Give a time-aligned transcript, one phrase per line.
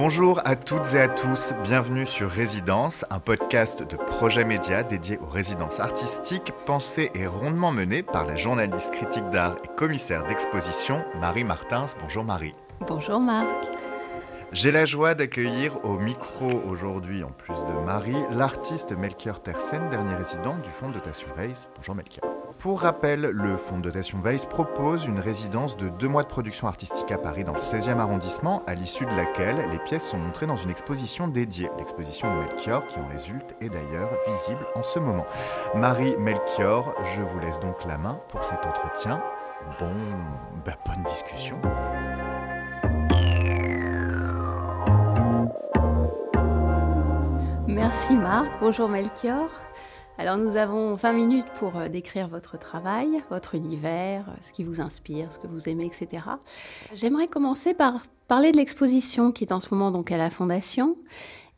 [0.00, 5.18] Bonjour à toutes et à tous, bienvenue sur Résidence, un podcast de projet média dédié
[5.18, 11.04] aux résidences artistiques, pensées et rondement menées par la journaliste critique d'art et commissaire d'exposition
[11.20, 11.86] Marie Martins.
[12.00, 12.54] Bonjour Marie.
[12.86, 13.48] Bonjour Marc.
[14.52, 20.14] J'ai la joie d'accueillir au micro aujourd'hui, en plus de Marie, l'artiste Melchior Tersen, dernier
[20.14, 21.66] résident du fonds de dotation Weiss.
[21.76, 22.27] Bonjour Melchior.
[22.58, 26.66] Pour rappel, le fonds de dotation Weiss propose une résidence de deux mois de production
[26.66, 30.46] artistique à Paris dans le 16e arrondissement, à l'issue de laquelle les pièces sont montrées
[30.46, 31.70] dans une exposition dédiée.
[31.78, 35.24] L'exposition de Melchior, qui en résulte, est d'ailleurs visible en ce moment.
[35.76, 39.22] Marie Melchior, je vous laisse donc la main pour cet entretien.
[39.78, 39.92] Bon,
[40.66, 41.60] bah, bonne discussion.
[47.68, 48.48] Merci Marc.
[48.60, 49.48] Bonjour Melchior.
[50.20, 54.64] Alors nous avons 20 minutes pour euh, décrire votre travail, votre univers, euh, ce qui
[54.64, 56.24] vous inspire, ce que vous aimez, etc.
[56.92, 60.96] J'aimerais commencer par parler de l'exposition qui est en ce moment donc à la Fondation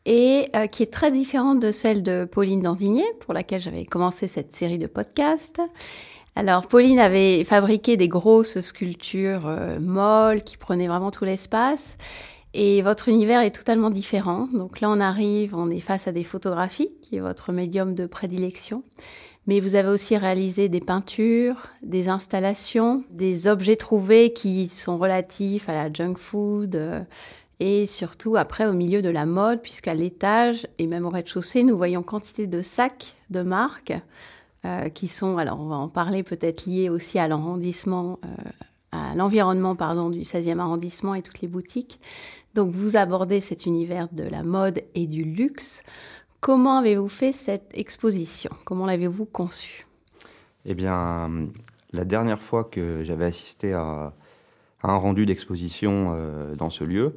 [0.05, 4.27] et euh, qui est très différente de celle de Pauline Dandigné, pour laquelle j'avais commencé
[4.27, 5.59] cette série de podcasts.
[6.35, 11.97] Alors Pauline avait fabriqué des grosses sculptures molles qui prenaient vraiment tout l'espace.
[12.53, 14.49] Et votre univers est totalement différent.
[14.53, 18.05] Donc là, on arrive, on est face à des photographies, qui est votre médium de
[18.05, 18.83] prédilection.
[19.47, 25.67] Mais vous avez aussi réalisé des peintures, des installations, des objets trouvés qui sont relatifs
[25.67, 27.01] à la junk food euh,
[27.59, 31.77] et surtout après au milieu de la mode, puisqu'à l'étage et même au rez-de-chaussée, nous
[31.77, 33.93] voyons quantité de sacs de marques
[34.65, 38.49] euh, qui sont, alors on va en parler peut-être liés aussi à l'arrondissement, euh,
[38.91, 41.99] à l'environnement pardon du 16e arrondissement et toutes les boutiques.
[42.53, 45.83] Donc vous abordez cet univers de la mode et du luxe.
[46.41, 48.51] Comment avez-vous fait cette exposition?
[48.65, 49.85] Comment l'avez-vous conçue?
[50.65, 51.29] Eh bien,
[51.93, 54.13] la dernière fois que j'avais assisté à,
[54.83, 57.15] un rendu d'exposition euh, dans ce lieu,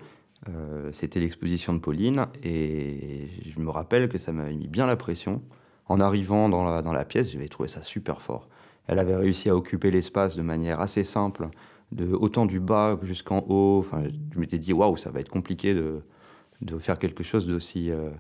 [0.49, 4.97] euh, c'était l'exposition de Pauline, et je me rappelle que ça m'avait mis bien la
[4.97, 5.43] pression.
[5.87, 8.49] En arrivant dans la, dans la pièce, j'avais trouvé ça super fort.
[8.87, 11.49] Elle avait réussi à occuper l'espace de manière assez simple,
[12.13, 13.79] autant du bas jusqu'en haut.
[13.79, 16.03] Enfin, je m'étais dit waouh, ça va être compliqué de,
[16.79, 18.11] faire quelque chose d'aussi euh,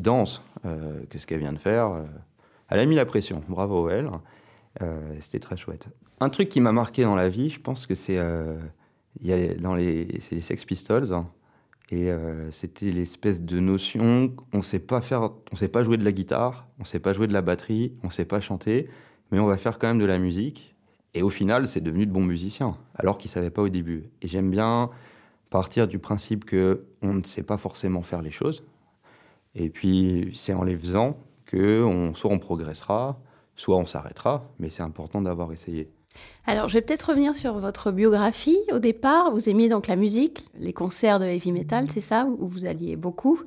[0.00, 1.92] dense euh, que ce qu'elle vient de faire.
[1.92, 2.04] Euh,
[2.68, 3.42] elle a mis la pression.
[3.48, 4.10] Bravo elle.
[5.20, 5.88] C'était très chouette.
[6.20, 10.40] Un truc qui m'a marqué dans la vie, je pense que c'est dans les les
[10.40, 11.12] Sex Pistols.
[11.12, 11.28] Hein.
[11.92, 12.10] et
[12.50, 16.66] c'était l'espèce de notion, on sait pas faire, on sait pas jouer de la guitare,
[16.80, 18.88] on sait pas jouer de la batterie, on sait pas chanter,
[19.30, 20.73] mais on va faire quand même de la musique
[21.14, 24.10] et au final, c'est devenu de bons musiciens, alors qu'ils ne savaient pas au début.
[24.20, 24.90] Et j'aime bien
[25.48, 28.64] partir du principe que on ne sait pas forcément faire les choses.
[29.54, 31.16] Et puis, c'est en les faisant
[31.46, 33.20] que soit on progressera,
[33.54, 34.50] soit on s'arrêtera.
[34.58, 35.88] Mais c'est important d'avoir essayé.
[36.46, 38.58] Alors, je vais peut-être revenir sur votre biographie.
[38.72, 42.48] Au départ, vous aimiez donc la musique, les concerts de heavy metal, c'est ça, où
[42.48, 43.40] vous alliez beaucoup.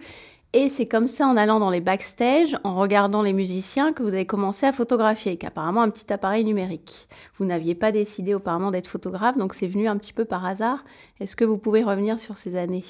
[0.60, 4.16] Et c'est comme ça, en allant dans les backstage, en regardant les musiciens, que vous
[4.16, 7.08] avez commencé à photographier, avec apparemment un petit appareil numérique.
[7.36, 10.84] Vous n'aviez pas décidé auparavant d'être photographe, donc c'est venu un petit peu par hasard.
[11.20, 12.86] Est-ce que vous pouvez revenir sur ces années?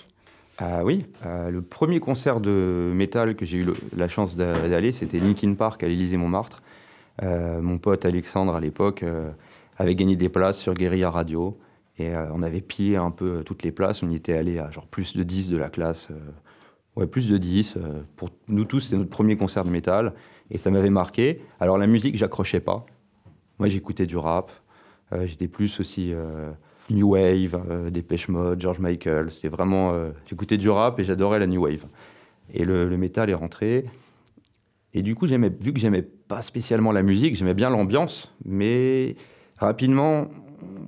[0.60, 3.68] Ah oui, euh, le premier concert de métal que j'ai eu
[3.98, 6.64] la chance d'aller, c'était Linkin Park à l'Élysée-Montmartre.
[7.22, 9.30] Euh, mon pote Alexandre, à l'époque, euh,
[9.76, 11.58] avait gagné des places sur Guerilla Radio.
[12.00, 14.04] Et on avait pillé un peu toutes les places.
[14.04, 16.10] On y était allé à genre plus de 10 de la classe
[16.98, 17.78] Ouais, plus de 10.
[17.78, 20.16] Euh, pour nous tous, c'était notre premier concert de métal.
[20.50, 21.44] Et ça m'avait marqué.
[21.60, 22.88] Alors, la musique, j'accrochais pas.
[23.60, 24.52] Moi, j'écoutais du rap.
[25.14, 26.50] Euh, j'étais plus aussi euh,
[26.90, 29.30] New Wave, Dépêche Mode, George Michael.
[29.30, 29.94] C'était vraiment.
[30.26, 31.86] j'écoutais du rap et j'adorais la New Wave.
[32.52, 33.86] Et le, le, métal est rentré.
[34.96, 38.34] Et du coup, vu que j'aimais pas spécialement la musique, j'aimais bien l'ambiance.
[38.44, 39.18] Mais
[39.58, 40.30] rapidement,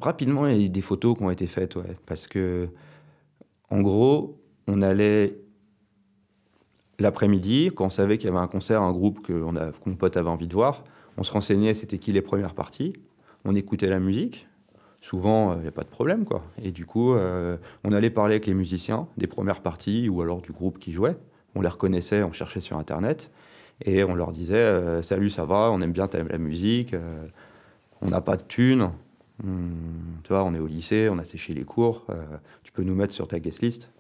[0.02, 1.76] rapidement, il y a des photos qui ont été faites.
[1.76, 2.70] Ouais, parce que,
[3.70, 5.36] en gros, on allait
[7.00, 10.30] L'après-midi, quand on savait qu'il y avait un concert, un groupe que, mon pote avait
[10.30, 10.84] envie de voir,
[11.18, 12.94] on se renseignait c'était qui les premières parties,
[13.46, 14.48] on écoutait la musique,
[15.02, 16.44] souvent il n'y a pas de problème quoi.
[16.62, 20.42] Et du coup, euh, on allait parler avec les musiciens des premières parties ou alors
[20.42, 21.16] du groupe qui jouait.
[21.56, 23.32] On les reconnaissait, on cherchait sur internet
[23.86, 27.26] et on leur disait euh, salut ça va, on aime bien la musique, euh,
[28.02, 28.92] on n'a pas de thunes,
[29.44, 29.72] hmm,
[30.24, 32.06] tu vois, on est au lycée, on a séché les cours,
[32.64, 33.92] tu peux nous mettre sur ta guest list.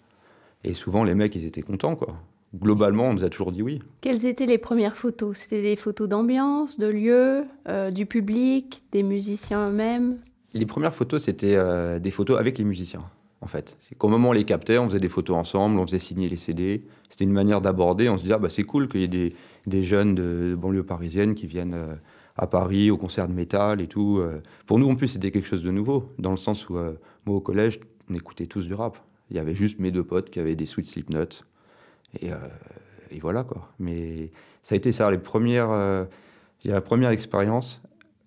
[0.65, 2.15] Et souvent les mecs ils étaient contents quoi
[2.55, 3.79] globalement, on nous a toujours dit oui.
[4.01, 5.37] Quelles étaient les premières photos?
[5.37, 10.17] C'était des photos d'ambiance, de lieu, euh, du public, des musiciens eux-mêmes?
[10.53, 13.03] Les premières photos, c'était euh, des photos avec les musiciens,
[13.41, 13.77] en fait.
[13.81, 16.27] C'est qu'au moment où on les captait, on faisait des photos ensemble, on faisait signer
[16.27, 16.83] les CD.
[17.09, 18.09] C'était une manière d'aborder.
[18.09, 19.33] On se disait, ah, bah, c'est cool qu'il y ait
[19.67, 21.93] des, jeunes de, banlieue parisienne qui viennent euh,
[22.35, 24.23] à Paris au concert de métal et tout.
[24.65, 27.41] Pour nous, en plus, c'était quelque chose de nouveau, dans le sens où, moi, au
[27.41, 28.97] collège, on écoutait tous du rap.
[29.29, 31.43] Il y avait juste mes deux potes qui avaient des Sweet Slipknot.
[32.21, 32.29] Et,
[33.11, 33.71] et voilà quoi.
[33.79, 34.31] Mais
[34.63, 35.69] ça a été ça, les premières,
[36.63, 37.81] la première expérience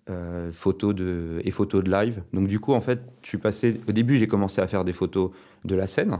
[0.09, 2.23] euh, photos de, et photos de live.
[2.33, 3.79] Donc du coup, en fait, je suis passé.
[3.87, 5.31] Au début, j'ai commencé à faire des photos
[5.63, 6.19] de la scène.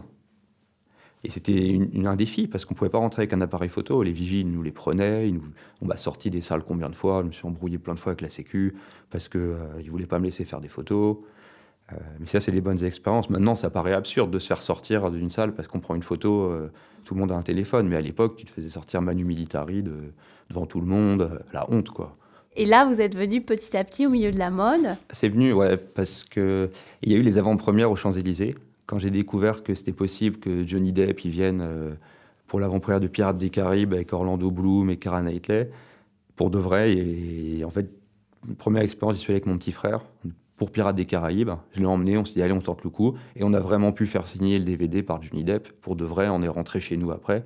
[1.25, 4.01] Et c'était un défi parce qu'on pouvait pas rentrer avec un appareil photo.
[4.01, 5.29] Les vigiles nous les prenaient.
[5.81, 8.11] On m'a sorti des salles combien de fois Je me suis embrouillé plein de fois
[8.11, 8.73] avec la Sécu
[9.09, 11.17] parce euh, ne voulaient pas me laisser faire des photos.
[11.91, 13.29] Euh, mais ça, c'est des bonnes expériences.
[13.29, 16.43] Maintenant, ça paraît absurde de se faire sortir d'une salle parce qu'on prend une photo.
[16.43, 16.71] Euh,
[17.03, 17.87] tout le monde a un téléphone.
[17.87, 20.13] Mais à l'époque, tu te faisais sortir Manu Militari de,
[20.49, 21.43] devant tout le monde.
[21.51, 22.15] la honte, quoi.
[22.55, 25.53] Et là, vous êtes venu petit à petit au milieu de la mode C'est venu,
[25.53, 26.69] ouais, parce qu'il
[27.03, 28.55] y a eu les avant-premières aux Champs-Élysées.
[28.85, 31.95] Quand j'ai découvert que c'était possible que Johnny Depp y vienne euh,
[32.47, 35.71] pour l'avant-première de Pirates des Caraïbes avec Orlando Bloom et Kara Knightley,
[36.35, 36.93] pour de vrai.
[36.93, 37.89] Et, en fait,
[38.59, 40.01] première expérience, j'y suis allé avec mon petit frère
[40.57, 41.51] pour Pirates des Caraïbes.
[41.73, 43.15] Je l'ai emmené, on s'est dit, allez, on tente le coup.
[43.35, 45.71] Et on a vraiment pu faire signer le DVD par Johnny Depp.
[45.81, 47.45] Pour de vrai, on est rentré chez nous après.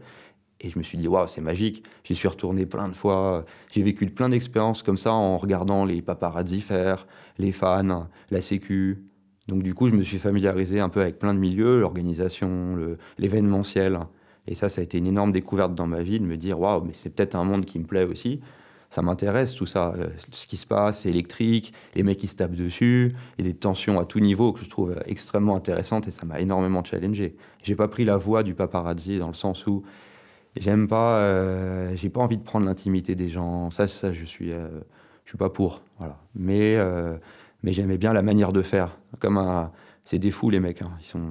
[0.60, 1.84] Et je me suis dit, waouh, c'est magique.
[2.04, 3.46] J'y suis retourné plein de fois.
[3.72, 7.06] J'ai vécu plein d'expériences comme ça en regardant les paparazzi faire,
[7.38, 9.04] les fans, la sécu.
[9.48, 14.00] Donc du coup, je me suis familiarisé un peu avec plein de milieux, l'organisation, l'événementiel.
[14.48, 16.84] Et ça, ça a été une énorme découverte dans ma vie de me dire, waouh,
[16.84, 18.42] mais c'est peut-être un monde qui me plaît aussi.
[18.90, 22.36] Ça m'intéresse tout ça, euh, ce qui se passe, c'est électrique, les mecs qui se
[22.36, 26.26] tapent dessus, et des tensions à tout niveau que je trouve extrêmement intéressantes et ça
[26.26, 27.36] m'a énormément challengé.
[27.64, 29.84] J'ai pas pris la voie du paparazzi dans le sens où
[30.60, 33.70] J'aime pas, euh, j'ai pas envie de prendre l'intimité des gens.
[33.70, 34.68] Ça, ça, je suis, euh,
[35.26, 35.84] je suis pas pour.
[36.00, 36.18] Voilà.
[36.36, 36.78] Mais,
[37.64, 38.98] mais j'aimais bien la manière de faire.
[39.20, 39.70] Comme
[40.04, 40.82] c'est des fous les mecs.
[40.82, 40.92] Hein.
[41.00, 41.30] Ils sont,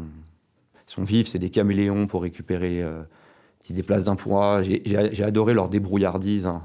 [0.88, 1.29] ils sont vifs.
[1.29, 2.85] C'est des caméléons pour récupérer.
[3.64, 4.62] ils se déplacent d'un point.
[4.62, 6.62] J'ai adoré leur débrouillardise hein,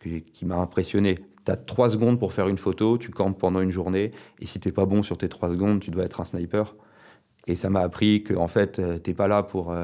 [0.00, 1.16] qui, m'a impressionné.
[1.44, 4.10] Tu as trois secondes pour faire une photo, tu campes pendant une journée,
[4.40, 6.74] et si t'es pas bon sur tes trois secondes, tu dois être un sniper.
[7.46, 9.74] Et ça m'a appris que en fait, t'es pas là pour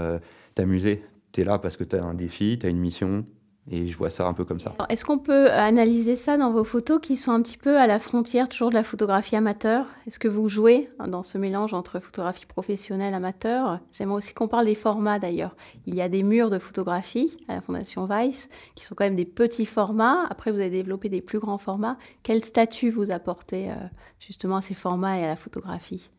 [0.54, 3.24] t'amuser, tu es là parce que tu as un défi, tu as une mission.
[3.70, 4.74] Et je vois ça un peu comme ça.
[4.88, 8.00] Est-ce qu'on peut analyser ça dans vos photos qui sont un petit peu à la
[8.00, 9.86] frontière toujours de la photographie amateur?
[10.06, 13.78] Est-ce que vous jouez dans ce mélange entre photographie professionnelle amateur?
[13.92, 15.54] J'aimerais aussi qu'on parle des formats d'ailleurs.
[15.86, 19.16] Il y a des murs de photographie à la Fondation Weiss qui sont quand même
[19.16, 20.26] des petits formats.
[20.28, 21.98] Après, vous avez développé des plus grands formats.
[22.24, 23.74] Quel statut vous apportez euh,
[24.18, 26.10] justement à ces formats et à la photographie?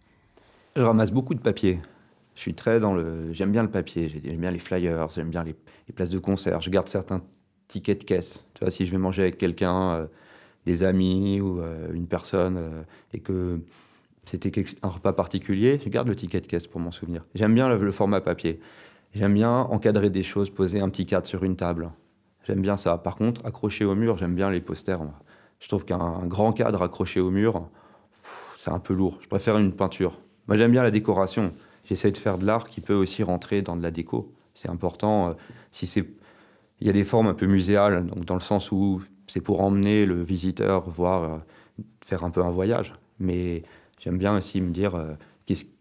[0.77, 1.81] Je ramasse beaucoup de papier.
[2.35, 3.31] Je suis très dans le.
[3.31, 5.55] J'aime bien le papier, j'aime bien les flyers, j'aime bien les,
[5.93, 6.61] places de concert.
[6.61, 7.21] Je garde certains
[7.73, 8.45] tickets de caisse.
[8.53, 10.05] Tu vois, si je vais manger avec quelqu'un, euh,
[10.65, 12.83] des amis ou euh, une personne, euh,
[13.13, 13.59] et que
[14.25, 17.25] c'était un repas particulier, je garde le ticket de caisse pour m'en souvenir.
[17.33, 18.59] J'aime bien le, format papier.
[19.15, 21.91] J'aime bien encadrer des choses, poser un petit cadre sur une table.
[22.45, 22.97] J'aime bien ça.
[22.97, 25.01] Par contre, accrocher au mur, j'aime bien les posters.
[25.59, 27.67] Je trouve qu'un grand cadre accroché au mur,
[28.59, 29.17] c'est un peu lourd.
[29.21, 30.19] Je préfère une peinture.
[30.47, 31.53] Moi, j'aime bien la décoration
[31.85, 34.33] j'essaie de faire de l'art qui peut aussi rentrer dans de la déco.
[34.53, 35.35] C'est important.
[35.71, 36.05] Si c'est,
[36.81, 39.61] il y a des formes un peu muséales, donc dans le sens où c'est pour
[39.61, 41.37] emmener le visiteur voir, euh,
[42.05, 42.93] faire un peu un voyage.
[43.19, 43.63] Mais
[43.99, 45.13] j'aime bien aussi me dire, euh,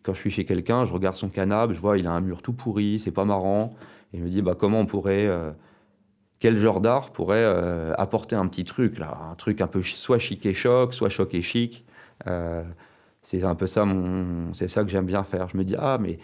[0.02, 2.42] quand je suis chez quelqu'un, je regarde son canapé, je vois il a un mur
[2.42, 3.74] tout pourri, c'est pas marrant,
[4.12, 5.28] et je me dis bah comment on pourrait
[6.40, 7.44] quel genre d'art pourrait
[7.96, 11.32] apporter un petit truc là, un truc un peu soit chic et choc, soit choc
[11.34, 11.84] et chic.
[13.22, 15.48] C'est un peu ça, mon, c'est ça que j'aime bien faire.
[15.48, 16.18] Je me dis, ah, mais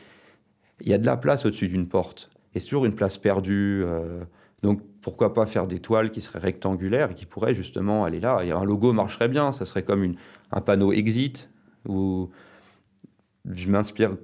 [0.80, 2.30] il y a de la place au-dessus d'une porte.
[2.54, 3.84] Et c'est toujours une place perdue.
[4.62, 8.42] Donc pourquoi pas faire des toiles qui seraient rectangulaires et qui pourraient justement aller là?
[8.42, 9.52] Et un logo marcherait bien.
[9.52, 10.14] Ça serait comme
[10.50, 11.50] un panneau exit
[11.86, 12.30] où
[13.44, 14.16] je m'inspire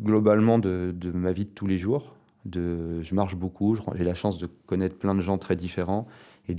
[0.00, 2.14] globalement de, ma vie de tous les jours.
[2.52, 3.76] Je marche beaucoup.
[3.94, 6.06] J'ai la chance de connaître plein de gens très différents
[6.48, 6.54] et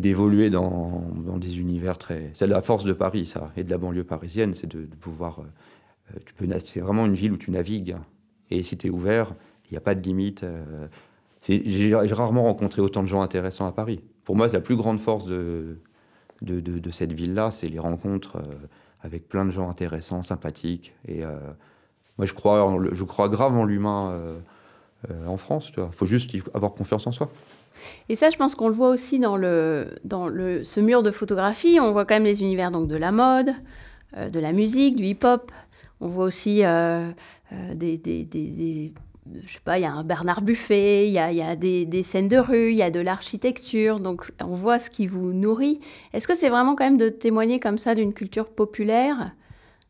[0.00, 1.04] d'évoluer dans,
[1.38, 2.30] des univers très.
[2.34, 5.40] C'est la force de Paris, ça, et de la banlieue parisienne, c'est de, pouvoir.
[5.40, 6.18] Euh,
[6.64, 7.96] c'est vraiment une ville où tu navigues.
[8.50, 9.34] Et si tu es ouvert,
[9.66, 10.44] il n'y a pas de limite.
[10.44, 10.86] Euh,
[11.42, 14.00] j'ai rarement rencontré autant de gens intéressants à Paris.
[14.24, 15.78] Pour moi, c'est la plus grande force de,
[16.40, 18.54] de, de, cette ville-là, c'est les rencontres euh,
[19.00, 20.94] avec plein de gens intéressants, sympathiques.
[21.08, 21.22] Et
[22.18, 24.16] moi, je crois, je crois grave en l'humain
[25.26, 25.72] en France.
[25.76, 27.28] Il faut juste avoir confiance en soi.
[28.08, 31.10] Et ça, je pense qu'on le voit aussi dans, le, dans le, ce mur de
[31.10, 31.78] photographie.
[31.80, 33.54] On voit quand même les univers donc, de la mode,
[34.16, 35.50] euh, de la musique, du hip-hop.
[36.00, 37.10] On voit aussi euh,
[37.52, 38.92] euh, des, des, des,
[39.42, 42.38] Je sais pas, il y a un Bernard Buffet, il y a, des, scènes de
[42.38, 44.00] rue, il y a de l'architecture.
[44.00, 45.80] Donc, on voit ce qui vous nourrit.
[46.12, 49.32] Est-ce que c'est vraiment quand même de témoigner comme ça d'une culture populaire?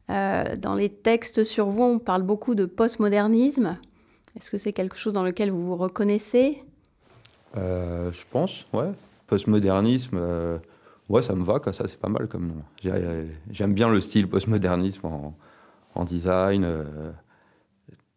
[0.09, 3.79] Dans les textes sur vous, on parle beaucoup de postmodernisme.
[4.37, 6.63] Est-ce que c'est quelque chose dans lequel vous vous reconnaissez?
[7.57, 8.91] Euh, je pense, ouais.
[9.27, 10.59] Postmodernisme, euh,
[11.09, 12.63] ouais, ça me va, ça c'est pas mal comme nom.
[13.51, 15.09] J'aime bien le style postmodernisme
[15.95, 16.67] en design.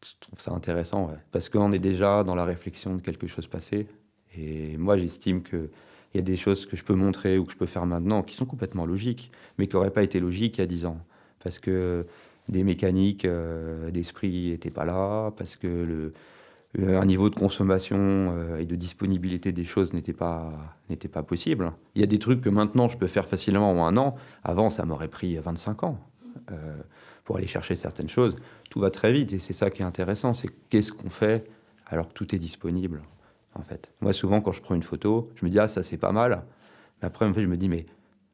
[0.06, 3.88] Euh, trouve ça intéressant, parce qu'on est déjà dans la réflexion de quelque chose passé.
[4.38, 5.70] Et moi, j'estime qu'il
[6.14, 8.36] y a des choses que je peux montrer ou que je peux faire maintenant qui
[8.36, 11.00] sont complètement logiques, mais qui n'auraient pas été logiques il y a 10 ans.
[11.44, 12.06] Parce que
[12.50, 16.12] des mécaniques euh, d'esprit n'étaient pas là, parce que
[16.80, 20.52] euh, un niveau de consommation euh, et de disponibilité des choses n'était pas,
[20.90, 21.72] n'était pas possible.
[21.96, 24.16] Il y a des trucs que maintenant je peux faire facilement en un an.
[24.44, 26.00] Avant, ça m'aurait pris 25 ans
[27.26, 28.38] pour aller chercher certaines choses.
[28.70, 30.34] Tout va très vite et c'est ça qui est intéressant.
[30.34, 31.50] C'est qu'est-ce qu'on fait
[31.88, 33.02] alors que tout est disponible,
[33.54, 33.92] en fait.
[34.02, 36.44] Moi, souvent, quand je prends une photo, je me dis, ah, ça c'est pas mal.
[37.02, 37.86] Mais après, en fait, je me dis, mais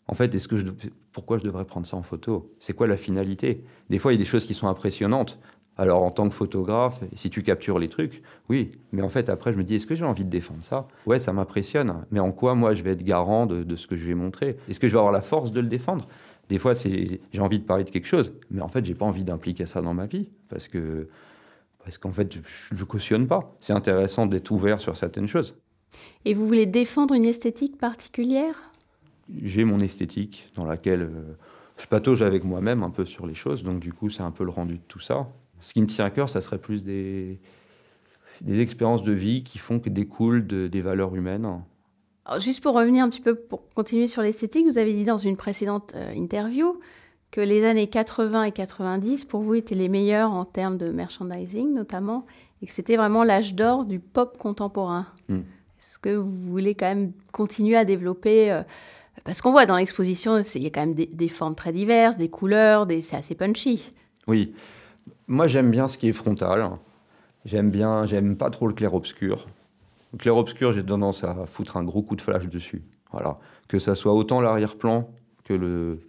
[0.08, 0.66] en fait, est-ce que je,
[1.12, 2.54] pourquoi je devrais prendre ça en photo?
[2.60, 3.64] C'est quoi la finalité?
[3.90, 5.40] Des fois, il y a des choses qui sont impressionnantes.
[5.78, 8.74] Alors, en tant que photographe, si tu captures les trucs, oui.
[8.92, 10.88] Mais en fait, après, je me dis, est-ce que j'ai envie de défendre ça?
[11.06, 12.06] Ouais, ça m'impressionne.
[12.12, 14.58] Mais en quoi, moi, je vais être garant de, ce que je vais montrer?
[14.68, 16.08] Est-ce que je vais avoir la force de le défendre?
[16.50, 19.24] Des fois, j'ai envie de parler de quelque chose, mais en fait, j'ai pas envie
[19.24, 20.30] d'impliquer ça dans ma vie.
[20.50, 21.08] Parce que
[21.84, 22.38] parce qu'en fait,
[22.72, 23.56] je, ne cautionne pas.
[23.60, 25.56] C'est intéressant d'être ouvert sur certaines choses.
[26.26, 28.72] Et vous voulez défendre une esthétique particulière?
[29.44, 31.38] J'ai mon esthétique dans laquelle euh,
[31.78, 33.64] je patauge avec moi-même un peu sur les choses.
[33.64, 35.28] Donc du coup, c'est un peu le rendu de tout ça.
[35.60, 37.40] Ce qui me tient à cœur, ça serait plus des,
[38.42, 41.62] des expériences de vie qui font que découlent de, des valeurs humaines.
[42.40, 45.38] Juste pour revenir un petit peu, pour continuer sur l'esthétique, vous avez dit dans une
[45.38, 46.80] précédente euh, interview
[47.32, 51.74] que les années 80 et 90, pour vous, étaient les meilleures en termes de merchandising
[51.74, 52.26] notamment,
[52.62, 55.08] et que c'était vraiment l'âge d'or du pop contemporain.
[55.30, 55.40] Hmm.
[55.80, 58.64] Est-ce que vous voulez quand même continuer à développer euh,
[59.24, 62.30] parce qu'on voit dans l'exposition, il y a quand même des, formes très diverses, des
[62.30, 63.92] couleurs, des, c'est assez punchy.
[64.28, 64.54] Oui.
[65.28, 66.70] Moi, j'aime bien ce qui est frontal.
[67.46, 69.48] J'aime bien, j'aime pas trop le clair-obscur.
[70.14, 72.84] Le clair-obscur, j'ai tendance à foutre un gros coup de flash dessus.
[73.12, 73.40] Voilà.
[73.68, 75.10] Que ça soit autant l'arrière-plan
[75.44, 76.02] que le,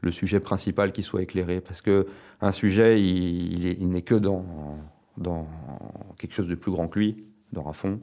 [0.00, 1.60] le sujet principal qui soit éclairé.
[1.60, 2.06] Parce que
[2.40, 4.44] un sujet, il, il n'est que dans,
[5.16, 5.46] dans
[6.18, 8.00] quelque chose de plus grand que lui, dans un fond.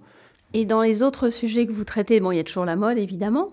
[0.54, 2.98] Et dans les autres sujets que vous traitez, bon, il y a toujours la mode,
[2.98, 3.52] évidemment.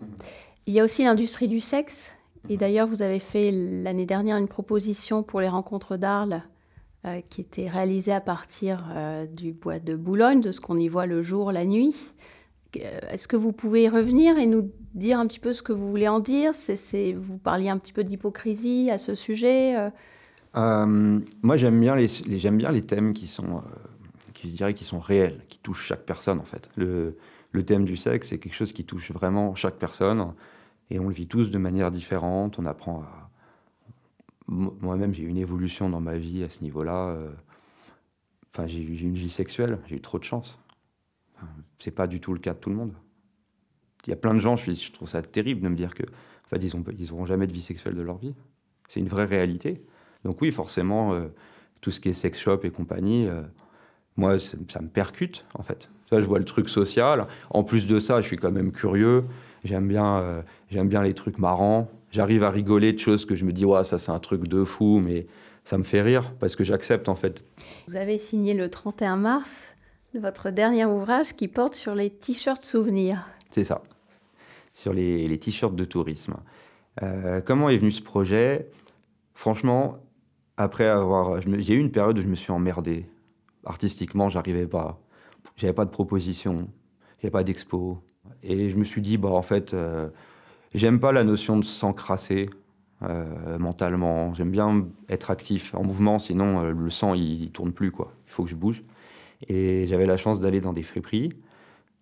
[0.66, 2.11] Il y a aussi l'industrie du sexe.
[2.49, 2.59] Et mhm.
[2.59, 6.42] d'ailleurs, vous avez fait l'année dernière une proposition pour les rencontres d'Arles
[7.07, 10.87] euh, qui était réalisée à partir euh, du bois de Boulogne, de ce qu'on y
[10.87, 11.97] voit le jour, la nuit.
[12.76, 15.73] Euh, est-ce que vous pouvez y revenir et nous dire un petit peu ce que
[15.73, 16.52] vous voulez en dire?
[17.16, 19.76] Vous parliez un petit peu d'hypocrisie à ce sujet
[20.54, 23.62] Moi, j'aime bien les, thèmes qui sont,
[24.42, 26.69] je dirais, qui sont réels, qui touchent chaque personne en fait.
[26.76, 27.16] Le,
[27.52, 30.35] le thème du sexe, c'est quelque chose qui touche vraiment chaque personne.
[30.90, 32.59] Et on le vit tous de manière différente.
[32.59, 33.20] On apprend à.
[34.50, 37.11] Moi-même, j'ai eu une évolution dans ma vie à ce niveau-là.
[37.11, 37.30] Euh,
[38.52, 40.59] enfin, j'ai eu une vie sexuelle, j'ai eu trop de chance.
[41.78, 42.92] c'est pas du tout le cas de tout le monde.
[44.07, 46.49] Il y a plein de gens, je, trouve ça terrible de me dire que, en
[46.49, 48.35] fait, ils n'auront jamais de vie sexuelle de leur vie.
[48.88, 49.85] C'est une vraie réalité.
[50.25, 51.28] Donc oui, forcément, euh,
[51.80, 53.42] tout ce qui est sex shop et compagnie, euh,
[54.16, 55.90] moi, ça me percute, en fait.
[56.11, 57.28] je vois le truc social.
[57.50, 59.26] En plus de ça, je suis quand même curieux.
[59.62, 61.88] J'aime bien, j'aime bien les trucs marrants.
[62.11, 64.64] J'arrive à rigoler de choses que je me dis, ouais, ça c'est un truc de
[64.64, 65.26] fou, mais
[65.64, 67.45] ça me fait rire parce que j'accepte en fait.
[67.88, 69.75] Vous avez signé le 31 mars
[70.19, 73.29] votre dernier ouvrage qui porte sur les t-shirts souvenirs.
[73.50, 73.83] C'est ça,
[74.73, 76.35] sur les, t-shirts de tourisme.
[77.02, 78.69] Euh, comment est venu ce projet?
[79.35, 79.99] Franchement,
[80.57, 81.40] après avoir.
[81.40, 83.07] J'ai eu une période où je me suis emmerdé.
[83.64, 85.00] Artistiquement, j'arrivais pas.
[85.57, 86.69] J'avais pas de proposition,
[87.19, 87.99] j'avais pas d'expo,
[88.43, 90.09] et je me suis dit, bah, en fait, euh,
[90.75, 92.50] j'aime pas la notion de s'encrasser
[93.03, 94.35] euh, mentalement.
[94.35, 98.12] J'aime bien être actif, en mouvement, sinon euh, le sang, il, tourne plus, quoi.
[98.27, 98.83] Il faut que je bouge.
[99.49, 101.33] Et j'avais la chance d'aller dans des friperies,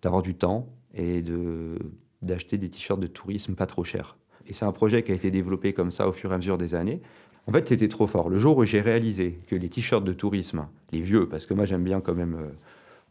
[0.01, 1.79] d'avoir du temps et de,
[2.21, 4.17] d'acheter des t-shirts de tourisme pas trop chers.
[4.45, 6.57] Et c'est un projet qui a été développé comme ça au fur et à mesure
[6.57, 7.01] des années.
[7.47, 8.29] En fait, c'était trop fort.
[8.29, 11.65] Le jour où j'ai réalisé que les t-shirts de tourisme, les vieux, parce que moi
[11.65, 12.51] j'aime bien quand même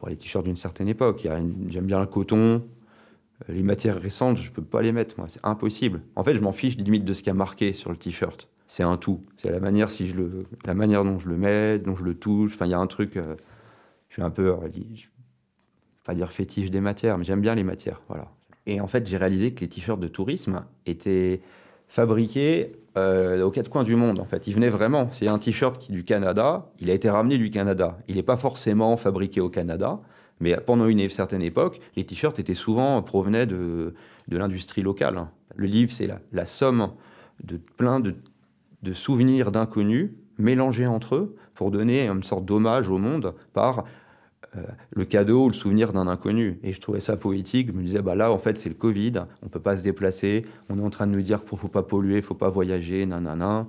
[0.07, 1.27] les t-shirts d'une certaine époque,
[1.69, 2.59] j'aime bien le coton, euh,
[3.47, 6.03] les matières récentes, je peux pas les mettre, moi, c'est impossible.
[6.17, 8.49] En fait, je m'en fiche limite de ce qui a marqué sur le t-shirt.
[8.67, 9.21] C'est un tout.
[9.37, 12.15] C'est la manière si je le, la manière dont je le mets, dont je le
[12.15, 12.55] touche.
[12.55, 13.17] Enfin, il y a un truc.
[13.17, 13.37] Euh,
[14.09, 15.09] je suis un peu, je vais
[16.05, 18.31] pas dire fétiche des matières, mais j'aime bien les matières, voilà.
[18.67, 21.41] Et en fait, j'ai réalisé que les t-shirts de tourisme étaient
[21.89, 24.19] fabriqués euh, aux quatre coins du monde.
[24.19, 25.09] En fait, ils venaient vraiment.
[25.11, 26.71] C'est un t-shirt qui du Canada.
[26.81, 27.97] Il a été ramené du Canada.
[28.09, 30.01] Il n'est pas forcément fabriqué au Canada.
[30.41, 33.95] Mais pendant une certaine époque, les t-shirts étaient souvent provenaient de,
[34.29, 35.27] de l'industrie locale.
[35.57, 36.93] Le livre, c'est la, somme
[37.43, 38.15] de plein de,
[38.83, 43.85] de souvenirs d'inconnus mélangés entre eux pour donner une sorte d'hommage au monde par
[44.57, 46.61] euh, le cadeau ou le souvenir d'un inconnu.
[46.63, 47.69] Et je trouvais ça poétique.
[47.69, 50.47] Je me disais, bah là, en fait, c'est le Covid, on peut pas se déplacer,
[50.69, 53.05] on est en train de nous dire qu'il ne faut pas polluer, faut pas voyager,
[53.05, 53.67] nanana.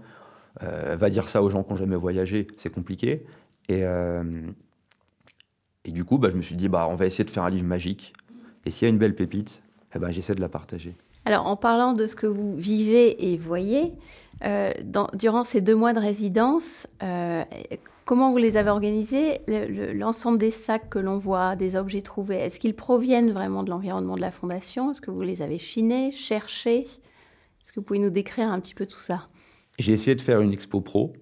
[0.64, 3.26] Euh, va dire ça aux gens qui n'ont jamais voyagé, c'est compliqué.
[3.70, 3.84] Et,
[5.86, 7.50] et du coup, bah, je me suis dit, bah, on va essayer de faire un
[7.50, 8.14] livre magique.
[8.66, 9.62] Et s'il y a une belle pépite,
[9.96, 10.96] eh ben, j'essaie de la partager.
[11.26, 13.94] Alors, en parlant de ce que vous vivez et voyez,
[14.44, 14.72] euh,
[15.14, 17.44] durant ces deux mois de résidence, euh,
[18.06, 19.42] comment vous les avez organisés
[19.94, 24.16] L'ensemble des sacs que l'on voit, des objets trouvés, est-ce qu'ils proviennent vraiment de l'environnement
[24.16, 24.92] de la Fondation?
[24.92, 26.88] Est-ce que vous les avez chinés, cherchés?
[27.62, 29.28] Est-ce que vous pouvez nous décrire un petit peu tout ça?
[29.78, 31.14] J'ai essayé de faire une expo pro,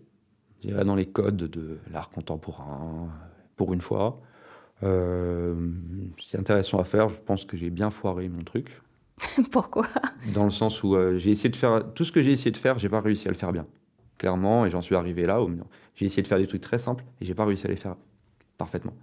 [0.61, 3.09] je dirais dans les codes de l'art contemporain,
[3.55, 4.21] pour une fois.
[4.83, 5.55] Euh,
[6.29, 8.81] c'est intéressant à faire, je pense que j'ai bien foiré mon truc.
[9.51, 9.87] Pourquoi?
[10.33, 12.57] Dans le sens où euh, j'ai essayé de faire tout ce que j'ai essayé de
[12.57, 13.65] faire, j'ai pas réussi à le faire bien.
[14.17, 15.49] Clairement, et j'en suis arrivé là où
[15.95, 17.95] j'ai essayé de faire des trucs très simples et j'ai pas réussi à les faire
[18.57, 18.93] parfaitement.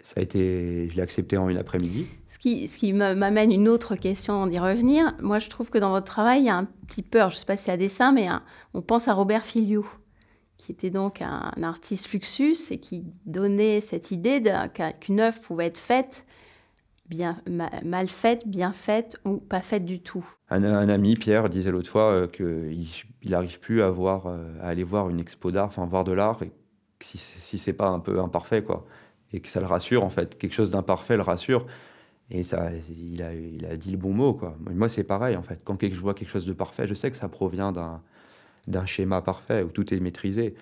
[0.00, 2.06] Ça a été, je l'ai accepté en une après-midi.
[2.28, 5.14] Ce qui, ce qui m'amène une autre question d'y revenir.
[5.20, 7.46] Moi, je trouve que dans votre travail, il y a un petit peur, je sais
[7.46, 8.28] pas si c'est à dessein, mais
[8.74, 9.88] on pense à Robert Filiou,
[10.58, 14.42] qui était donc un, artiste fluxus et qui donnait cette idée
[15.00, 16.26] qu'une œuvre pouvait être faite
[17.08, 20.26] bien, mal faite, bien faite ou pas faite du tout.
[20.50, 24.84] Un, ami, Pierre, disait l'autre fois euh, qu'il n'arrive plus à, voir, euh, à aller
[24.84, 26.40] voir une expo d'art, enfin voir de l'art,
[27.00, 28.86] si, si c'est pas un peu imparfait, quoi.
[29.32, 30.38] Et que ça le rassure, en fait.
[30.38, 31.66] Quelque chose d'imparfait le rassure.
[32.30, 34.56] Et ça, il a, il a dit le bon mot, quoi.
[34.58, 35.60] Moi, c'est pareil, en fait.
[35.64, 38.02] Quand je vois quelque chose de parfait, je sais que ça provient d'un,
[38.68, 40.54] d'un schéma parfait où tout est maîtrisé.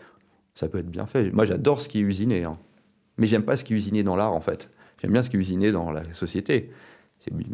[0.55, 1.31] Ça peut être bien fait.
[1.33, 2.45] Moi, j'adore ce qui est usiné.
[2.45, 2.59] Hein.
[3.19, 4.71] Mais j'aime pas ce qui est usiné dans l'art, en fait.
[5.01, 6.71] J'aime bien ce qui est usiné dans la société.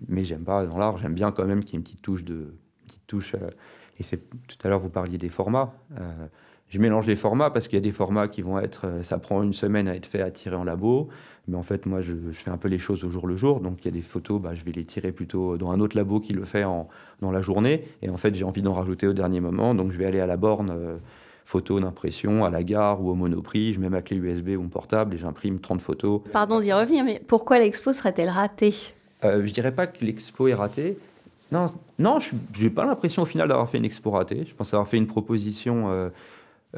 [0.08, 0.98] Mais j'aime pas dans l'art.
[0.98, 2.54] J'aime bien quand même qu'il y ait une petite touche de.
[2.86, 3.50] petite touche, euh,
[3.98, 5.74] et c'est tout à l'heure, vous parliez des formats.
[5.98, 6.26] Euh,
[6.72, 8.86] je mélange les formats parce qu'il y a des formats qui vont être.
[8.86, 11.08] Euh, ça prend une semaine à être fait, à tirer en labo.
[11.46, 13.60] Mais en fait, moi, je, fais un peu les choses au jour le jour.
[13.60, 15.96] Donc, il y a des photos, bah, je vais les tirer plutôt dans un autre
[15.96, 16.88] labo qui le fait en,
[17.20, 17.84] dans la journée.
[18.00, 19.74] Et en fait, j'ai envie d'en rajouter au dernier moment.
[19.74, 20.98] Donc, je vais aller à la borne
[21.44, 23.74] photo d'impression à la gare ou au Monoprix.
[23.74, 26.22] Je mets ma clé USB ou mon portable et j'imprime 30 photos.
[26.32, 28.74] Pardon d'y revenir, mais pourquoi l'expo serait-elle ratée?
[29.24, 30.96] Euh, Je dirais pas que l'expo est ratée.
[31.50, 31.66] Non,
[31.98, 34.46] non je n'ai pas l'impression au final d'avoir fait une expo ratée.
[34.48, 36.08] Je pense avoir fait une proposition euh,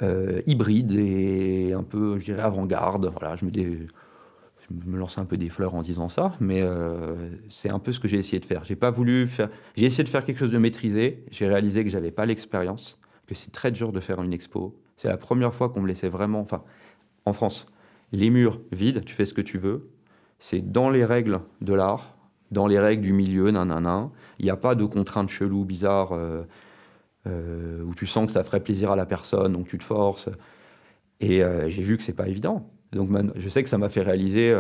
[0.03, 3.13] euh, hybride et un peu, je dirais, avant-garde.
[3.19, 7.31] Voilà, je me, je me lance un peu des fleurs en disant ça, mais euh,
[7.49, 8.65] c'est un peu ce que j'ai essayé de faire.
[8.65, 9.51] J'ai pas voulu faire.
[9.77, 11.25] J'ai essayé de faire quelque chose de maîtrisé.
[11.31, 14.79] J'ai réalisé que j'avais pas l'expérience que c'est très dur de faire une expo.
[14.97, 16.63] C'est la première fois qu'on me laissait vraiment, enfin,
[17.25, 17.67] en France,
[18.13, 19.91] les murs vides, tu fais ce que tu veux.
[20.39, 22.17] C'est dans les règles de l'art,
[22.51, 24.11] dans les règles du milieu, nan, nan, nan.
[24.39, 26.43] Il n'y a pas de contraintes cheloues, bizarres, euh,
[27.27, 30.29] euh, où tu sens que ça ferait plaisir à la personne, donc tu te forces.
[31.21, 32.71] Et euh, j'ai vu que c'est pas évident.
[32.93, 34.55] Donc je sais que ça m'a fait réaliser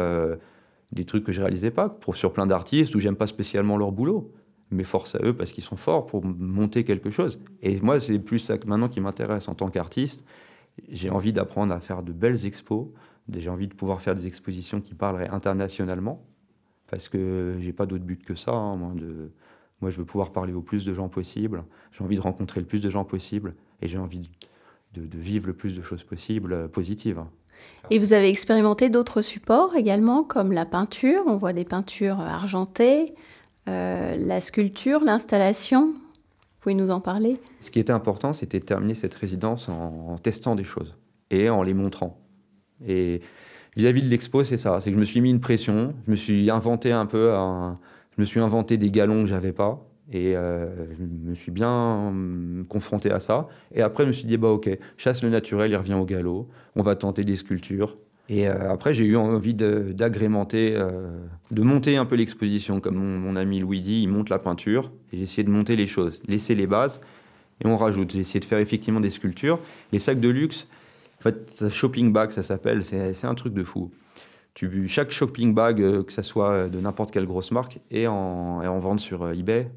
[0.91, 3.93] des trucs que je réalisais pas, pour, sur plein d'artistes où j'aime pas spécialement leur
[3.93, 4.33] boulot
[4.71, 7.41] mais force à eux parce qu'ils sont forts pour monter quelque chose.
[7.63, 10.25] Et moi, c'est plus ça maintenant qui m'intéresse en tant qu'artiste.
[10.89, 12.89] J'ai envie d'apprendre à faire de belles expos.
[13.35, 16.27] J'ai envie de pouvoir faire des expositions qui parleraient internationalement,
[16.89, 18.53] parce que j'ai pas d'autre but que ça.
[18.53, 19.31] Hein, moi, de...
[19.81, 21.65] moi, je veux pouvoir parler au plus de gens possible.
[21.93, 24.31] J'ai envie de rencontrer le plus de gens possible, et j'ai envie
[24.95, 27.23] de, de, vivre le plus de choses possibles euh, positives.
[27.91, 31.23] Et vous avez expérimenté d'autres supports également, comme la peinture.
[31.27, 33.15] On voit des peintures argentées,
[33.69, 35.89] euh, la sculpture, l'installation.
[35.89, 37.41] Vous pouvez nous en parler?
[37.61, 40.97] Ce qui était important, c'était de terminer cette résidence en, testant des choses
[41.31, 42.19] et en les montrant.
[42.87, 43.21] Et
[43.77, 44.81] vis-à-vis de l'expo, c'est ça.
[44.81, 45.95] C'est que je me suis mis une pression.
[46.07, 47.35] Je me suis inventé un peu,
[48.17, 49.87] je me suis inventé des galons que j'avais pas.
[50.13, 50.67] Et euh,
[50.99, 53.49] je me suis bien hum, confronté à ça.
[53.75, 56.49] Et après, je me suis dit, bah ok, chasse le naturel, il revient au galop.
[56.77, 57.97] On va tenter des sculptures.
[58.29, 61.19] Et euh, après, j'ai eu envie d'agrémenter, euh,
[61.51, 62.81] de, monter un peu l'exposition.
[62.81, 64.93] Comme mon, ami Louis dit, il monte la peinture.
[65.13, 67.01] Et j'ai essayé de monter les choses, laisser les bases,
[67.63, 68.13] et on rajoute.
[68.13, 69.59] J'ai essayé de faire effectivement des sculptures.
[69.93, 70.67] Les sacs de luxe,
[71.19, 73.91] en fait, shopping bag, ça s'appelle, c'est un truc de fou.
[74.55, 78.61] Tu, chaque shopping bag, euh, que ça soit de n'importe quelle grosse marque, est en,
[78.65, 79.71] en vente sur eBay.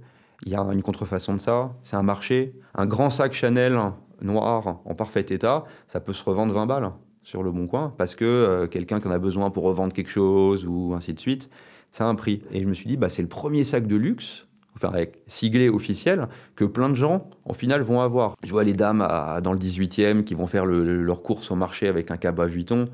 [0.44, 2.54] Il y a une contrefaçon de ça, c'est un marché.
[2.76, 3.80] Un grand sac Chanel
[4.22, 6.92] noir en parfait état, ça peut se revendre 20 balles
[7.24, 10.10] sur le bon coin parce que euh, quelqu'un qui en a besoin pour revendre quelque
[10.10, 11.50] chose ou ainsi de suite,
[11.92, 12.42] ça a un prix.
[12.52, 15.70] Et je me suis dit, bah, c'est le premier sac de luxe, enfin avec siglé
[15.70, 18.36] officiel, que plein de gens, au final, vont avoir.
[18.44, 19.06] Je vois les dames
[19.44, 22.86] dans le 18e qui vont faire leur course au marché avec un cabas Vuitton,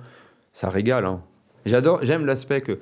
[0.51, 1.05] ça régale.
[1.05, 1.21] Hein.
[1.65, 2.79] J'adore, j'aime l'aspect que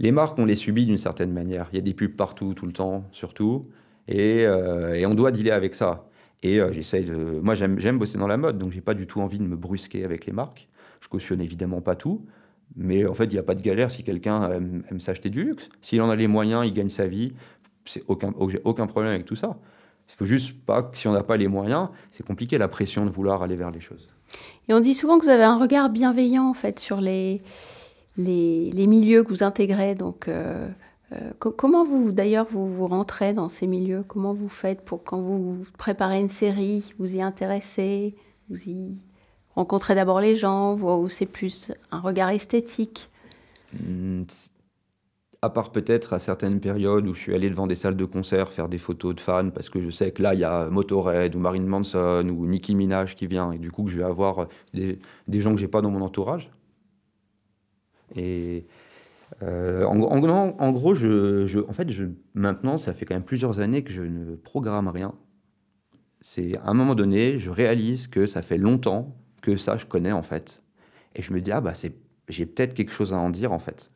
[0.00, 1.68] les marques, on les subit d'une certaine manière.
[1.72, 3.68] Il y a des pubs partout, tout le temps, surtout.
[4.08, 6.06] Et, euh, on doit dealer avec ça.
[6.42, 7.14] Et euh, j'essaye de.
[7.14, 10.04] Moi, j'aime bosser dans la mode, donc j'ai pas du tout envie de me brusquer
[10.04, 10.68] avec les marques.
[11.00, 12.24] Je cautionne évidemment pas tout,
[12.76, 15.68] mais en fait, il n'y a pas de galère si quelqu'un aime, s'acheter du luxe.
[15.82, 17.34] S'il en a les moyens, il gagne sa vie.
[17.84, 18.32] C'est aucun,
[18.64, 19.58] aucun problème avec tout ça.
[20.08, 23.04] Il faut juste pas que si on n'a pas les moyens, c'est compliqué la pression
[23.04, 24.08] de vouloir aller vers les choses.
[24.68, 27.42] Et on dit souvent que vous avez un regard bienveillant en fait sur les,
[28.16, 29.94] les, milieux que vous intégrez.
[29.94, 30.68] Donc, euh,
[31.12, 34.04] euh, comment vous d'ailleurs vous, rentrez dans ces milieux?
[34.06, 38.14] Comment vous faites pour quand vous préparez une série, vous y intéressez,
[38.48, 39.02] vous y
[39.54, 43.10] rencontrez d'abord les gens, ou c'est plus un regard esthétique?
[43.72, 44.24] Hmm,
[45.42, 48.52] à part peut-être à certaines périodes où je suis allé devant des salles de concert
[48.52, 51.34] faire des photos de fans parce que je sais que là il y a Motorhead
[51.34, 54.48] ou Marine Manson ou Nicki Minaj qui vient et du coup que je vais avoir
[54.74, 56.50] des, des gens que j'ai pas dans mon entourage.
[58.16, 58.66] Et
[59.42, 59.96] euh, en,
[60.72, 61.88] gros, je, en fait,
[62.34, 65.14] maintenant, ça fait quand même plusieurs années que je ne programme rien.
[66.20, 70.12] C'est à un moment donné, je réalise que ça fait longtemps que ça, je connais
[70.12, 70.62] en fait.
[71.14, 71.72] Et je me dis, ah bah,
[72.28, 73.90] j'ai peut-être quelque chose à en dire en fait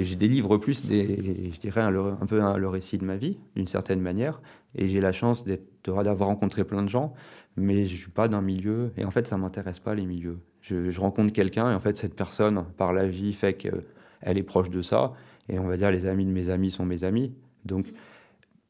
[0.00, 4.00] je délivre plus des, je dirais un, peu le récit de ma vie d'une certaine
[4.00, 4.40] manière
[4.74, 5.44] et j'ai la chance
[5.84, 7.12] d'avoir rencontré plein de gens
[7.56, 10.98] mais je suis pas d'un milieu et en fait ça m'intéresse pas les milieux je,
[10.98, 14.82] rencontre quelqu'un et en fait cette personne par la vie fait qu'elle est proche de
[14.82, 15.12] ça
[15.48, 17.92] et on va dire les amis de mes amis sont mes amis donc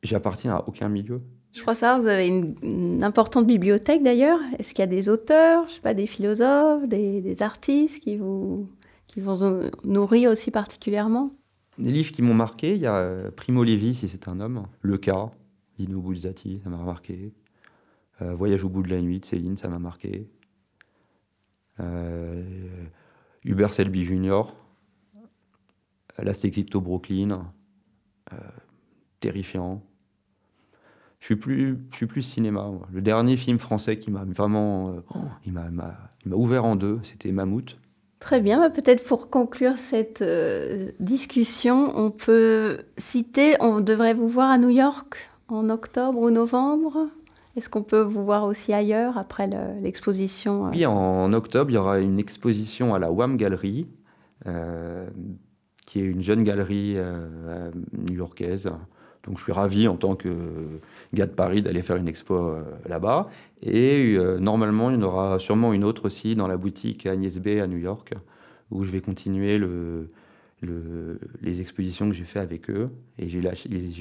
[0.02, 1.22] j'appartiens à aucun milieu
[1.54, 4.38] je crois ça, vous avez une, importante bibliothèque d'ailleurs.
[4.58, 8.70] Est-ce qu'il y a des auteurs, je sais pas, des philosophes, des artistes qui vous,
[9.06, 11.32] qui vous aussi particulièrement?
[11.78, 14.66] Des livres qui m'ont marqué, il y a euh, Primo Levi, si c'est un homme,
[14.80, 15.30] Le Cas,
[15.78, 17.32] Lino Bulzati, ça m'a marqué.
[18.20, 20.28] Euh, Voyage au bout de la nuit de Céline, ça m'a marqué.
[21.80, 22.42] Euh,
[23.44, 24.42] Hubert Selby Jr.,
[26.18, 27.50] L'Astexito Brooklyn,
[29.20, 29.82] terrifiant.
[31.20, 32.70] Je suis plus, je suis plus cinéma.
[32.92, 35.94] Le dernier film français qui m'a vraiment, oh, il m'a
[36.26, 37.78] ouvert en deux, c'était Mammouth.
[38.22, 44.28] Très bien, bah, peut-être pour conclure cette euh, discussion, on peut citer, on devrait vous
[44.28, 47.08] voir à New York en octobre ou novembre?
[47.56, 49.48] Est-ce qu'on peut vous voir aussi ailleurs après
[49.80, 50.70] l'exposition euh?
[50.70, 53.86] Oui, en octobre, il y aura une exposition à la WAM Gallery,
[54.46, 55.06] euh,
[55.86, 56.96] qui est une jeune galerie
[57.92, 58.70] new-yorkaise.
[59.24, 60.80] Donc je suis ravi en tant que
[61.14, 63.28] gars de Paris d'aller faire une expo là-bas.
[63.62, 67.38] Et euh, normalement, il y en aura sûrement une autre aussi dans la boutique Agnès
[67.38, 68.14] B à New York,
[68.70, 70.08] où je vais continuer le,
[71.40, 72.90] les expositions que j'ai fait avec eux.
[73.18, 73.38] Et j'ai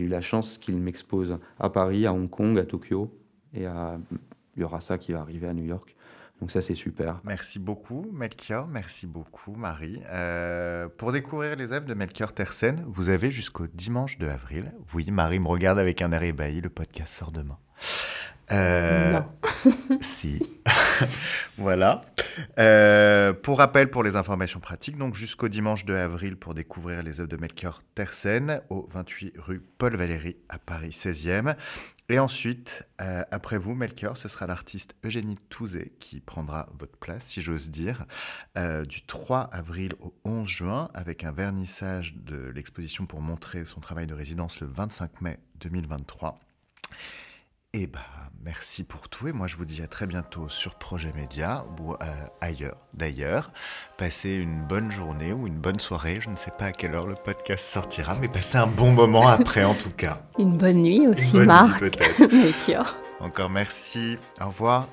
[0.03, 3.11] eu la chance qu'ils m'exposent à Paris, à Hong Kong, à Tokyo.
[3.53, 5.95] Et il y aura ça qui va arriver à New York.
[6.41, 7.21] Donc ça, c'est super.
[7.23, 8.67] Merci beaucoup, Melchior.
[8.67, 10.01] Merci beaucoup, Marie.
[10.09, 14.73] Euh, pour découvrir les œuvres de Melchior Tersen, vous avez jusqu'au dimanche 2 avril.
[14.95, 16.59] Oui, Marie me regarde avec un air ébahi.
[16.59, 17.59] Le podcast sort demain.
[18.51, 19.25] Euh, non.
[20.01, 20.41] si.
[21.57, 22.01] voilà.
[22.59, 27.19] Euh, pour rappel, pour les informations pratiques, donc jusqu'au dimanche 2 avril pour découvrir les
[27.19, 31.55] œuvres de Melchior Tersen au 28 rue Paul Valéry à Paris 16e.
[32.09, 37.25] Et ensuite, euh, après vous, Melchior, ce sera l'artiste Eugénie Touzé qui prendra votre place,
[37.25, 38.05] si j'ose dire,
[38.85, 44.07] du 3 avril au 11 juin, avec un vernissage de l'exposition pour montrer son travail
[44.07, 46.37] de résidence le 25 mai 2023.
[47.73, 47.99] Et bah,
[48.43, 49.29] merci pour tout.
[49.29, 51.95] Et moi, je vous dis à très bientôt sur Projet Média ou euh,
[52.41, 53.53] ailleurs d'ailleurs.
[53.97, 56.19] Passez une bonne journée ou une bonne soirée.
[56.19, 59.25] Je ne sais pas à quelle heure le podcast sortira, mais passez un bon moment
[59.25, 60.17] après en tout cas.
[60.37, 61.79] Une bonne nuit aussi, Marc.
[61.79, 62.23] peut-être.
[63.21, 64.17] Encore merci.
[64.41, 64.85] Au revoir.